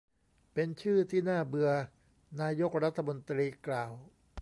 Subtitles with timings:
[0.53, 1.69] เป็นชื่อที่น่าเบื่อ
[2.41, 3.91] นายกรัฐมนตรีกล่าว